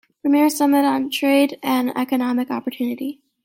Premier's 0.23 0.57
Summit 0.57 0.83
on 0.83 1.11
Trade 1.11 1.59
and 1.61 1.95
Economic 1.95 2.49
Opportunity. 2.49 3.21